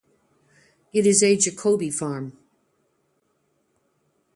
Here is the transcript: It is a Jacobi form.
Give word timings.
It 0.91 1.05
is 1.05 1.21
a 1.21 1.37
Jacobi 1.37 1.91
form. 1.93 2.35